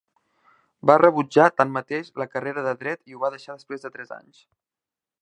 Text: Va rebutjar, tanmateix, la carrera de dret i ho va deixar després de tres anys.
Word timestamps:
Va 0.89 0.95
rebutjar, 1.01 1.45
tanmateix, 1.61 2.11
la 2.23 2.29
carrera 2.33 2.65
de 2.71 2.75
dret 2.83 3.13
i 3.15 3.19
ho 3.19 3.25
va 3.27 3.33
deixar 3.37 3.59
després 3.59 3.89
de 3.89 3.97
tres 3.99 4.19
anys. 4.21 4.43